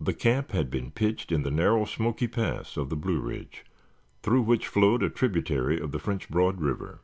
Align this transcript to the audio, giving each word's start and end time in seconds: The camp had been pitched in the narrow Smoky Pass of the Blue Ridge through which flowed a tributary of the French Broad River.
The 0.00 0.14
camp 0.14 0.52
had 0.52 0.70
been 0.70 0.92
pitched 0.92 1.32
in 1.32 1.42
the 1.42 1.50
narrow 1.50 1.86
Smoky 1.86 2.28
Pass 2.28 2.76
of 2.76 2.88
the 2.88 2.94
Blue 2.94 3.18
Ridge 3.18 3.64
through 4.22 4.42
which 4.42 4.68
flowed 4.68 5.02
a 5.02 5.10
tributary 5.10 5.80
of 5.80 5.90
the 5.90 5.98
French 5.98 6.30
Broad 6.30 6.60
River. 6.60 7.00